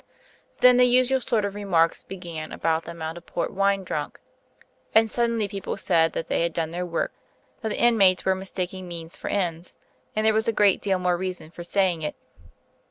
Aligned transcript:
Then 0.61 0.77
the 0.77 0.85
usual 0.85 1.19
sort 1.19 1.45
of 1.45 1.53
remarks 1.53 2.01
began 2.01 2.51
about 2.51 2.85
the 2.85 2.91
amount 2.91 3.19
of 3.19 3.25
port 3.27 3.51
wine 3.53 3.83
drunk; 3.83 4.19
and 4.95 5.11
suddenly 5.11 5.47
people 5.47 5.77
said 5.77 6.13
that 6.13 6.27
they 6.27 6.41
had 6.41 6.53
done 6.53 6.71
their 6.71 6.87
work, 6.87 7.11
that 7.61 7.69
the 7.69 7.77
inmates 7.79 8.25
were 8.25 8.33
mistaking 8.33 8.87
means 8.87 9.15
for 9.15 9.27
ends; 9.27 9.75
and 10.15 10.25
there 10.25 10.33
was 10.33 10.47
a 10.47 10.53
great 10.53 10.81
deal 10.81 10.97
more 10.97 11.17
reason 11.17 11.51
for 11.51 11.63
saying 11.63 12.01
it. 12.01 12.15